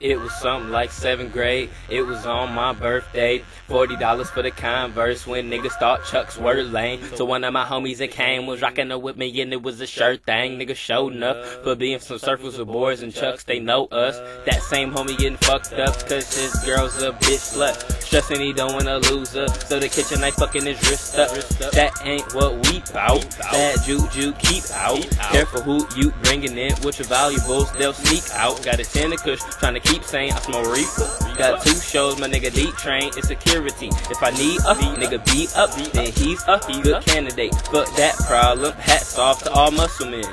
It 0.00 0.20
was 0.20 0.32
something 0.32 0.70
like 0.70 0.92
seventh 0.92 1.32
grade. 1.32 1.70
It 1.88 2.02
was 2.02 2.24
on 2.24 2.52
my 2.52 2.72
birthday. 2.72 3.42
Forty 3.66 3.96
dollars 3.96 4.30
for 4.30 4.42
the 4.42 4.50
Converse 4.52 5.26
when 5.26 5.50
niggas 5.50 5.78
thought 5.78 6.04
Chucks 6.04 6.38
were 6.38 6.62
lame. 6.62 7.02
So 7.16 7.24
one 7.24 7.42
of 7.42 7.52
my 7.52 7.64
homies 7.64 7.98
that 7.98 8.12
came 8.12 8.46
was 8.46 8.62
rocking 8.62 8.92
up 8.92 9.02
with 9.02 9.16
me 9.16 9.40
and 9.40 9.52
it 9.52 9.62
was 9.62 9.80
a 9.80 9.86
shirt 9.86 10.24
thing. 10.24 10.58
Niggas 10.58 10.76
showed 10.76 11.14
enough 11.14 11.44
for 11.64 11.74
being 11.74 11.98
some 11.98 12.18
surfers 12.18 12.58
with 12.58 12.68
boys 12.68 13.02
and 13.02 13.12
Chucks. 13.12 13.42
They 13.44 13.58
know 13.58 13.86
us. 13.86 14.18
That 14.46 14.62
same 14.62 14.92
homie 14.92 15.18
getting 15.18 15.36
fucked 15.38 15.72
up 15.72 15.94
cause 16.08 16.32
his 16.36 16.54
girl's 16.64 17.02
a 17.02 17.12
bitch 17.12 17.56
slut. 17.56 17.97
Stressing 18.08 18.40
he 18.40 18.54
don't 18.54 18.72
wanna 18.72 18.96
lose 19.10 19.34
her. 19.34 19.46
So 19.68 19.78
the 19.78 19.86
kitchen 19.86 20.22
knife 20.22 20.36
fucking 20.36 20.64
his 20.64 20.80
wrist 20.88 21.18
up. 21.18 21.30
That 21.72 21.92
ain't 22.04 22.34
what 22.34 22.54
we 22.64 22.80
bout. 22.90 23.36
Bad 23.38 23.84
juju 23.84 24.32
keep 24.38 24.64
out. 24.72 25.06
Careful 25.30 25.60
who 25.60 25.86
you 25.94 26.10
bringing 26.22 26.56
in 26.56 26.72
with 26.82 26.98
your 26.98 27.08
valuables. 27.08 27.70
They'll 27.72 27.92
sneak 27.92 28.24
out. 28.32 28.62
Got 28.64 28.80
a 28.80 28.84
ten 28.84 29.14
kush 29.18 29.40
trying 29.60 29.74
to 29.74 29.80
keep 29.80 30.04
saying 30.04 30.32
I 30.32 30.40
smell 30.40 30.64
reefer. 30.64 31.04
Got 31.36 31.62
two 31.62 31.74
shows, 31.74 32.18
my 32.18 32.28
nigga 32.28 32.50
deep 32.52 32.74
train 32.76 33.10
is 33.18 33.28
security. 33.28 33.88
If 33.88 34.22
I 34.22 34.30
need 34.30 34.58
a 34.60 34.74
nigga 34.96 35.22
beat 35.30 35.54
up, 35.54 35.70
then 35.92 36.10
he's 36.10 36.42
a 36.48 36.58
good 36.82 37.04
candidate. 37.04 37.54
Fuck 37.70 37.94
that 37.96 38.16
problem. 38.26 38.72
Hats 38.72 39.18
off 39.18 39.44
to 39.44 39.52
all 39.52 39.70
muscle 39.70 40.08
men. 40.08 40.24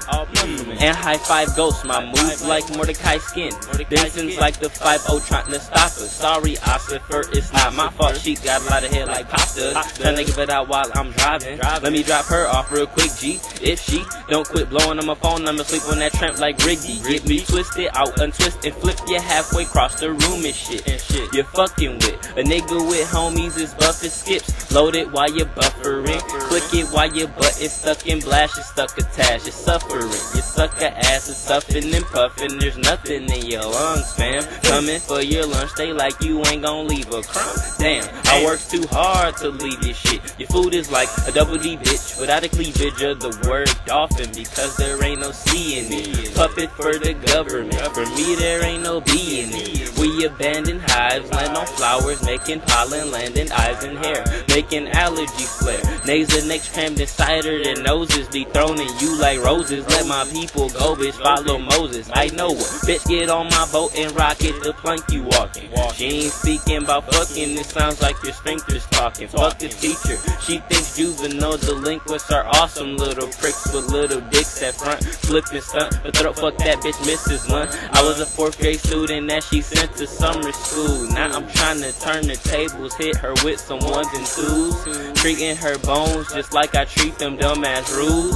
And 0.79 0.95
high 0.95 1.17
five 1.17 1.53
ghosts, 1.57 1.83
my 1.83 2.05
move 2.05 2.41
like 2.43 2.63
Mordecai 2.73 3.17
skin. 3.17 3.51
Benson's 3.89 4.37
like 4.37 4.59
the 4.59 4.67
5-0 4.67 5.27
trying 5.27 5.51
to 5.51 5.59
stop 5.59 5.85
us. 5.85 6.11
Sorry, 6.11 6.55
Ossifer, 6.55 7.35
it's 7.35 7.51
not 7.51 7.64
my 7.73 7.89
fault. 7.89 8.17
She 8.17 8.35
got 8.35 8.61
a 8.61 8.65
lot 8.65 8.83
of 8.83 8.91
hair 8.91 9.05
like 9.05 9.29
pasta. 9.29 9.73
Trying 9.95 10.17
to 10.17 10.23
give 10.23 10.37
it 10.37 10.49
out 10.49 10.67
while 10.67 10.89
I'm 10.93 11.11
driving. 11.11 11.59
Let 11.59 11.91
me 11.91 12.03
drop 12.03 12.25
her 12.25 12.47
off 12.47 12.71
real 12.71 12.87
quick, 12.87 13.11
G. 13.17 13.39
If 13.61 13.79
she 13.81 14.03
don't 14.29 14.47
quit 14.47 14.69
blowing 14.69 14.99
on 14.99 15.05
my 15.05 15.15
phone, 15.15 15.47
I'ma 15.47 15.63
sleep 15.63 15.83
on 15.91 15.99
that 15.99 16.13
tramp 16.13 16.39
like 16.39 16.57
Rigby. 16.65 16.99
Get 17.07 17.27
me 17.27 17.39
twisted, 17.39 17.89
out 17.93 18.19
untwist 18.19 18.65
and 18.65 18.73
flip 18.75 18.97
you 19.07 19.19
halfway 19.19 19.63
across 19.63 19.99
the 19.99 20.11
room 20.11 20.45
and 20.45 20.55
shit. 20.55 20.87
And 20.87 21.01
shit. 21.01 21.33
You're 21.33 21.45
fucking 21.45 21.93
with 21.95 22.37
a 22.37 22.43
nigga 22.43 22.87
with 22.87 23.07
homies 23.09 23.57
is 23.57 23.73
buffing 23.75 24.09
skips. 24.09 24.71
Load 24.71 24.95
it 24.95 25.11
while 25.11 25.31
you're 25.31 25.47
buffering. 25.47 26.19
Click 26.49 26.73
it 26.73 26.87
while 26.93 27.13
your 27.13 27.27
butt 27.29 27.61
is 27.61 27.71
stuck 27.71 28.05
in 28.07 28.19
blast. 28.19 28.57
You're 28.57 28.65
stuck 28.65 28.97
attached. 28.97 29.45
You're 29.45 29.53
suffering. 29.53 30.03
You 30.03 30.41
suck 30.41 30.81
a 30.81 30.97
ass 30.97 31.29
is 31.29 31.37
stuffing 31.37 31.93
and 31.93 32.05
puffing. 32.05 32.57
There's 32.59 32.77
nothing 32.77 33.29
in 33.29 33.45
your 33.45 33.63
lungs, 33.63 34.13
fam. 34.13 34.43
Coming 34.63 34.99
for 34.99 35.21
your 35.21 35.45
lunch, 35.45 35.71
they 35.75 35.93
like 35.93 36.21
you 36.21 36.43
ain't 36.45 36.63
gonna 36.63 36.87
leave 36.87 37.11
a 37.11 37.21
crumb. 37.21 37.54
Damn, 37.77 38.09
I 38.25 38.43
work 38.43 38.59
too 38.61 38.85
hard 38.89 39.37
to 39.37 39.49
leave 39.49 39.79
this 39.81 39.97
shit. 39.97 40.21
Your 40.39 40.47
food 40.47 40.73
is 40.73 40.91
like 40.91 41.09
a 41.27 41.31
double 41.31 41.57
D 41.57 41.77
bitch 41.77 42.19
without 42.19 42.43
a 42.43 42.49
cleavage 42.49 43.01
of 43.01 43.19
the 43.19 43.47
word 43.47 43.69
dolphin 43.85 44.29
because 44.33 44.75
there 44.77 45.03
ain't 45.03 45.19
no 45.19 45.31
C 45.31 45.79
in 45.79 45.91
it. 45.91 46.35
Puppet 46.35 46.71
for 46.71 46.97
the 46.97 47.13
government. 47.13 47.75
For 47.93 48.05
me, 48.15 48.35
there 48.35 48.63
ain't 48.63 48.83
no 48.83 49.01
B 49.01 49.41
in 49.41 49.49
it. 49.51 49.74
We 50.05 50.23
abandon 50.23 50.81
hives, 50.85 51.31
land 51.31 51.57
on 51.57 51.65
flowers, 51.65 52.23
making 52.23 52.61
pollen, 52.61 53.09
landing 53.09 53.51
eyes 53.51 53.83
and 53.83 53.97
hair, 53.97 54.23
making 54.49 54.87
allergy 54.89 55.45
flare. 55.45 55.81
Nays 56.05 56.29
next 56.47 56.73
crammed 56.73 56.99
inside 56.99 57.43
her, 57.43 57.63
their 57.63 57.81
noses 57.81 58.27
dethroning 58.27 58.87
you 58.99 59.19
like 59.19 59.41
roses. 59.43 59.83
Let 59.89 60.05
my 60.05 60.23
people 60.31 60.69
go, 60.69 60.95
bitch, 60.95 61.13
follow 61.13 61.57
Moses. 61.57 62.07
I 62.13 62.27
know 62.27 62.51
what, 62.51 62.69
bitch, 62.85 63.03
get 63.07 63.29
on 63.31 63.47
my 63.49 63.67
boat 63.71 63.97
and 63.97 64.15
rock 64.15 64.43
it, 64.43 64.61
the 64.61 64.73
plank 64.73 65.01
you 65.09 65.23
walking. 65.23 65.71
She 65.95 66.05
ain't 66.05 66.31
speaking 66.31 66.83
about 66.83 67.11
fucking, 67.11 67.57
it 67.57 67.65
sounds 67.65 67.99
like 67.99 68.21
your 68.23 68.33
strength 68.33 68.71
is 68.71 68.85
talking. 68.87 69.27
Fuck 69.27 69.57
the 69.57 69.69
teacher, 69.69 70.17
she 70.41 70.59
thinks 70.69 70.95
juvenile 70.95 71.57
delinquents 71.57 72.29
are 72.31 72.45
awesome 72.45 72.95
little 72.95 73.27
pricks 73.39 73.73
with 73.73 73.89
little 73.89 74.21
dicks 74.29 74.59
that 74.59 74.75
front, 74.75 75.03
flipping 75.03 75.61
stunt. 75.61 75.97
But 76.03 76.15
throat 76.15 76.35
fuck 76.35 76.57
that 76.59 76.77
bitch, 76.77 76.99
Mrs. 77.09 77.49
One. 77.49 77.67
I 77.91 78.03
was 78.03 78.19
a 78.19 78.25
fourth 78.27 78.59
grade 78.59 78.79
student 78.79 79.29
that 79.29 79.43
she 79.43 79.61
sent 79.61 79.94
to 79.97 80.07
summer 80.07 80.51
school. 80.51 81.07
Now 81.11 81.35
I'm 81.35 81.47
trying 81.47 81.79
to 81.79 81.99
turn 81.99 82.27
the 82.27 82.35
tables, 82.35 82.93
hit 82.95 83.15
her 83.17 83.33
with 83.43 83.59
some 83.59 83.79
ones 83.79 84.07
and 84.13 84.25
twos. 84.25 85.19
Treating 85.21 85.55
her 85.55 85.77
bones 85.79 86.31
just 86.33 86.53
like 86.53 86.75
I 86.75 86.85
treat 86.85 87.17
them 87.17 87.37
dumbass 87.37 87.95
rules. 87.95 88.35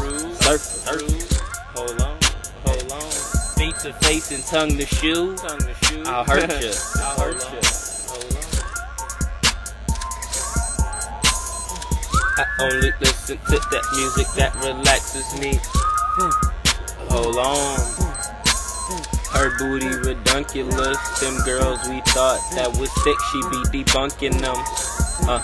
Hold 1.75 2.01
on, 2.01 2.17
hold 2.65 2.91
on. 2.91 3.11
Feet 3.57 3.75
to 3.83 3.93
face 4.05 4.31
and 4.31 4.43
tongue 4.45 4.77
to 4.77 4.85
shoe. 4.85 5.35
I'll 6.05 6.23
hurt 6.23 6.49
you. 6.61 6.71
I'll 6.95 7.19
hurt 7.19 7.51
you. 7.51 7.59
I 12.37 12.45
only 12.61 12.91
listen 13.01 13.37
to 13.37 13.59
that 13.59 13.83
music 13.95 14.27
that 14.37 14.55
relaxes 14.63 15.39
me. 15.41 15.59
Hold 17.09 17.35
on. 17.35 18.08
Her 19.31 19.57
booty 19.57 19.87
redunculous. 19.87 20.97
Them 21.19 21.37
girls 21.45 21.79
we 21.87 22.01
thought 22.07 22.39
that 22.55 22.75
was 22.79 22.91
sick, 23.03 23.17
she 23.31 23.41
be 23.49 23.83
debunking 23.83 24.39
them. 24.41 24.57
Uh. 25.27 25.43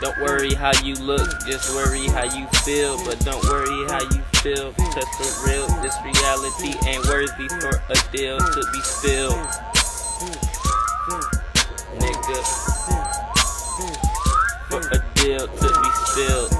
Don't 0.00 0.18
worry 0.18 0.52
how 0.54 0.72
you 0.82 0.94
look, 0.96 1.28
just 1.46 1.74
worry 1.74 2.06
how 2.08 2.24
you 2.24 2.46
feel. 2.64 2.98
But 3.04 3.20
don't 3.20 3.42
worry 3.44 3.86
how 3.88 4.02
you 4.02 4.22
feel, 4.42 4.72
because 4.72 5.08
for 5.16 5.46
real, 5.48 5.66
this 5.80 5.96
reality 6.04 6.74
ain't 6.88 7.06
worthy 7.06 7.48
for 7.60 7.80
a 7.88 7.94
deal 8.10 8.38
to 8.38 8.62
be 8.72 8.80
spilled. 8.80 9.46
Nigga, 11.98 12.61
for 15.46 15.52
a 15.56 15.60
deal 15.60 15.72
to 15.72 15.80
be 15.80 15.90
spilled. 16.06 16.51